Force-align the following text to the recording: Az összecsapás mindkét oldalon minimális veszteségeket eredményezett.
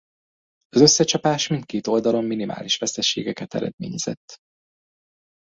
Az 0.69 0.81
összecsapás 0.81 1.47
mindkét 1.47 1.87
oldalon 1.87 2.23
minimális 2.25 2.77
veszteségeket 2.77 3.53
eredményezett. 3.53 4.35